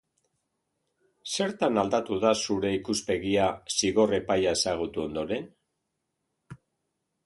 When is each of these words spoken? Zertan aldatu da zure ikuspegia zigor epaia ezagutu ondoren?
Zertan 1.33 1.77
aldatu 1.83 2.17
da 2.25 2.33
zure 2.47 2.73
ikuspegia 2.79 3.53
zigor 3.77 4.17
epaia 4.23 4.59
ezagutu 4.61 5.09
ondoren? 5.09 5.51